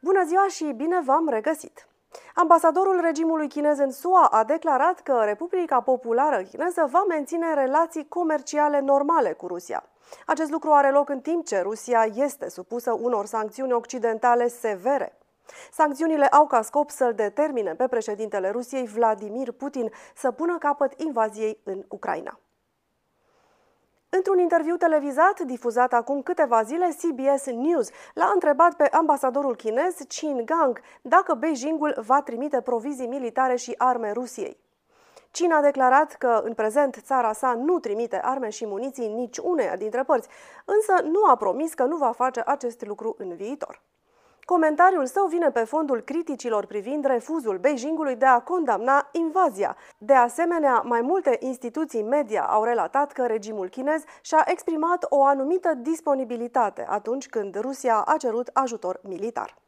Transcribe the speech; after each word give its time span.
Bună 0.00 0.24
ziua 0.24 0.46
și 0.48 0.64
bine 0.64 1.00
v-am 1.04 1.28
regăsit! 1.28 1.88
Ambasadorul 2.34 3.00
regimului 3.00 3.48
chinez 3.48 3.78
în 3.78 3.90
SUA 3.90 4.24
a 4.24 4.44
declarat 4.44 5.00
că 5.00 5.22
Republica 5.24 5.80
Populară 5.80 6.42
Chineză 6.42 6.88
va 6.90 7.04
menține 7.08 7.54
relații 7.54 8.08
comerciale 8.08 8.80
normale 8.80 9.32
cu 9.32 9.46
Rusia. 9.46 9.84
Acest 10.26 10.50
lucru 10.50 10.72
are 10.72 10.90
loc 10.90 11.08
în 11.08 11.20
timp 11.20 11.46
ce 11.46 11.60
Rusia 11.60 12.08
este 12.14 12.48
supusă 12.48 12.92
unor 12.92 13.26
sancțiuni 13.26 13.72
occidentale 13.72 14.48
severe. 14.48 15.18
Sancțiunile 15.72 16.26
au 16.26 16.46
ca 16.46 16.62
scop 16.62 16.90
să-l 16.90 17.14
determine 17.14 17.74
pe 17.74 17.86
președintele 17.86 18.50
Rusiei 18.50 18.86
Vladimir 18.86 19.52
Putin 19.52 19.90
să 20.14 20.30
pună 20.30 20.58
capăt 20.58 21.00
invaziei 21.00 21.60
în 21.64 21.84
Ucraina. 21.88 22.38
Într-un 24.10 24.38
interviu 24.38 24.76
televizat 24.76 25.40
difuzat 25.40 25.92
acum 25.92 26.22
câteva 26.22 26.62
zile, 26.62 26.88
CBS 26.88 27.46
News 27.46 27.90
l-a 28.14 28.30
întrebat 28.34 28.74
pe 28.74 28.84
ambasadorul 28.84 29.56
chinez 29.56 29.94
Qin 30.08 30.44
Gang 30.44 30.80
dacă 31.02 31.34
Beijingul 31.34 32.02
va 32.06 32.22
trimite 32.22 32.60
provizii 32.60 33.06
militare 33.06 33.56
și 33.56 33.74
arme 33.76 34.12
Rusiei. 34.12 34.60
China 35.30 35.56
a 35.56 35.62
declarat 35.62 36.14
că 36.14 36.40
în 36.44 36.54
prezent 36.54 36.96
țara 37.02 37.32
sa 37.32 37.54
nu 37.54 37.78
trimite 37.78 38.20
arme 38.22 38.48
și 38.48 38.66
muniții 38.66 39.08
nici 39.08 39.38
uneia 39.38 39.76
dintre 39.76 40.02
părți, 40.02 40.28
însă 40.64 41.02
nu 41.02 41.24
a 41.30 41.36
promis 41.36 41.74
că 41.74 41.84
nu 41.84 41.96
va 41.96 42.12
face 42.12 42.42
acest 42.46 42.86
lucru 42.86 43.14
în 43.18 43.34
viitor. 43.34 43.82
Comentariul 44.54 45.06
său 45.06 45.26
vine 45.26 45.50
pe 45.50 45.64
fondul 45.64 46.00
criticilor 46.00 46.66
privind 46.66 47.04
refuzul 47.04 47.58
Beijingului 47.58 48.16
de 48.16 48.24
a 48.26 48.40
condamna 48.40 49.08
invazia. 49.12 49.76
De 49.98 50.12
asemenea, 50.14 50.82
mai 50.84 51.00
multe 51.00 51.36
instituții 51.40 52.02
media 52.02 52.42
au 52.42 52.64
relatat 52.64 53.12
că 53.12 53.26
regimul 53.26 53.68
chinez 53.68 54.02
și-a 54.20 54.44
exprimat 54.46 55.06
o 55.08 55.24
anumită 55.24 55.74
disponibilitate 55.74 56.86
atunci 56.88 57.28
când 57.28 57.60
Rusia 57.60 58.02
a 58.06 58.16
cerut 58.16 58.50
ajutor 58.52 59.00
militar. 59.02 59.67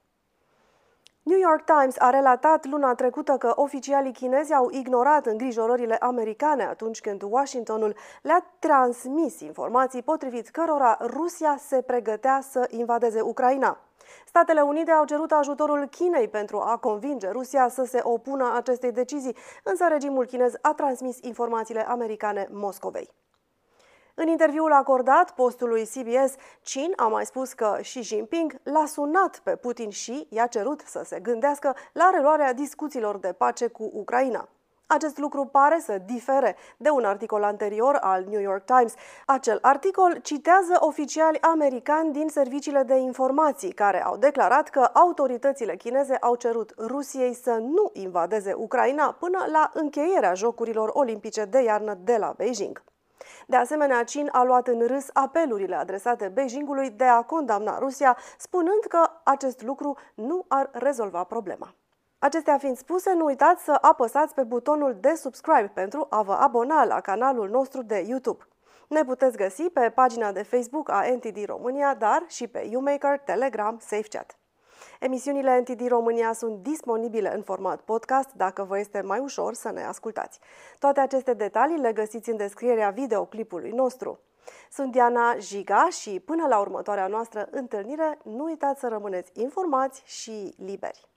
New 1.31 1.39
York 1.39 1.65
Times 1.65 1.95
a 1.99 2.11
relatat 2.11 2.67
luna 2.67 2.95
trecută 2.95 3.33
că 3.33 3.53
oficialii 3.55 4.13
chinezi 4.13 4.55
au 4.55 4.71
ignorat 4.71 5.27
îngrijorările 5.27 5.97
americane 5.97 6.65
atunci 6.65 7.01
când 7.01 7.23
Washingtonul 7.23 7.97
le-a 8.23 8.47
transmis 8.59 9.41
informații 9.41 10.03
potrivit 10.03 10.49
cărora 10.49 10.99
Rusia 11.01 11.57
se 11.59 11.83
pregătea 11.83 12.41
să 12.51 12.67
invadeze 12.71 13.21
Ucraina. 13.21 13.79
Statele 14.27 14.61
Unite 14.61 14.91
au 14.91 15.05
cerut 15.05 15.31
ajutorul 15.31 15.87
Chinei 15.87 16.29
pentru 16.29 16.61
a 16.61 16.77
convinge 16.77 17.29
Rusia 17.31 17.69
să 17.69 17.85
se 17.85 18.01
opună 18.03 18.53
acestei 18.55 18.93
decizii, 18.93 19.37
însă 19.63 19.87
regimul 19.89 20.25
chinez 20.25 20.55
a 20.61 20.73
transmis 20.73 21.19
informațiile 21.21 21.89
americane 21.89 22.49
Moscovei. 22.51 23.11
În 24.23 24.29
interviul 24.29 24.73
acordat 24.73 25.31
postului 25.31 25.83
CBS, 25.83 26.35
Chin 26.65 26.93
a 26.97 27.07
mai 27.07 27.27
spus 27.27 27.53
că 27.53 27.79
Xi 27.81 28.01
Jinping 28.01 28.61
l-a 28.63 28.85
sunat 28.87 29.41
pe 29.43 29.57
Putin 29.57 29.91
și 29.91 30.27
i-a 30.31 30.47
cerut 30.47 30.83
să 30.87 31.03
se 31.05 31.21
gândească 31.21 31.77
la 31.93 32.11
reluarea 32.13 32.53
discuțiilor 32.53 33.19
de 33.19 33.33
pace 33.33 33.67
cu 33.67 33.91
Ucraina. 33.93 34.49
Acest 34.87 35.19
lucru 35.19 35.45
pare 35.45 35.81
să 35.85 35.99
difere 36.07 36.57
de 36.77 36.91
un 36.91 37.05
articol 37.05 37.43
anterior 37.43 37.99
al 38.01 38.25
New 38.29 38.41
York 38.41 38.65
Times. 38.65 38.95
Acel 39.27 39.59
articol 39.63 40.19
citează 40.23 40.77
oficiali 40.79 41.41
americani 41.41 42.13
din 42.13 42.29
serviciile 42.29 42.83
de 42.83 42.97
informații 42.97 43.73
care 43.73 44.05
au 44.05 44.17
declarat 44.17 44.69
că 44.69 44.91
autoritățile 44.93 45.77
chineze 45.77 46.17
au 46.17 46.35
cerut 46.35 46.75
Rusiei 46.79 47.35
să 47.35 47.51
nu 47.51 47.91
invadeze 47.93 48.53
Ucraina 48.53 49.17
până 49.19 49.45
la 49.53 49.71
încheierea 49.75 50.35
Jocurilor 50.35 50.91
Olimpice 50.93 51.45
de 51.45 51.63
iarnă 51.63 51.99
de 52.05 52.17
la 52.17 52.35
Beijing. 52.37 52.83
De 53.47 53.57
asemenea, 53.57 54.05
Chin 54.05 54.29
a 54.33 54.43
luat 54.43 54.69
în 54.69 54.87
râs 54.87 55.09
apelurile 55.13 55.77
adresate 55.77 56.29
Beijingului 56.29 56.91
de 56.91 57.05
a 57.05 57.23
condamna 57.23 57.79
Rusia, 57.79 58.17
spunând 58.39 58.85
că 58.89 59.11
acest 59.25 59.63
lucru 59.63 59.97
nu 60.15 60.45
ar 60.49 60.71
rezolva 60.73 61.25
problema. 61.25 61.75
Acestea 62.19 62.59
fiind 62.59 62.77
spuse, 62.77 63.13
nu 63.13 63.25
uitați 63.25 63.65
să 63.65 63.79
apăsați 63.81 64.35
pe 64.35 64.43
butonul 64.43 64.97
de 65.01 65.15
subscribe 65.15 65.71
pentru 65.75 66.07
a 66.11 66.23
vă 66.23 66.33
abona 66.33 66.85
la 66.85 67.01
canalul 67.01 67.49
nostru 67.49 67.83
de 67.83 68.05
YouTube. 68.09 68.45
Ne 68.89 69.05
puteți 69.05 69.37
găsi 69.37 69.63
pe 69.63 69.91
pagina 69.91 70.33
de 70.33 70.43
Facebook 70.43 70.91
a 70.91 71.05
NTD 71.15 71.45
România, 71.45 71.95
dar 71.95 72.25
și 72.27 72.49
pe 72.49 72.71
UMaker, 72.75 73.19
Telegram, 73.19 73.79
SafeChat. 73.79 74.40
Emisiunile 75.01 75.59
NTD 75.59 75.89
România 75.89 76.33
sunt 76.33 76.63
disponibile 76.63 77.35
în 77.35 77.43
format 77.43 77.81
podcast 77.81 78.29
dacă 78.33 78.65
vă 78.65 78.79
este 78.79 79.01
mai 79.01 79.19
ușor 79.19 79.55
să 79.55 79.71
ne 79.71 79.85
ascultați. 79.85 80.39
Toate 80.79 81.01
aceste 81.01 81.35
detalii 81.35 81.79
le 81.79 81.93
găsiți 81.93 82.31
în 82.31 82.37
descrierea 82.37 82.91
videoclipului 82.91 83.71
nostru. 83.71 84.21
Sunt 84.71 84.93
Diana 84.93 85.37
Jiga 85.39 85.89
și 85.89 86.21
până 86.21 86.47
la 86.47 86.59
următoarea 86.59 87.07
noastră 87.07 87.49
întâlnire, 87.51 88.19
nu 88.25 88.45
uitați 88.45 88.81
să 88.81 88.89
rămâneți 88.89 89.31
informați 89.35 90.03
și 90.07 90.55
liberi. 90.57 91.09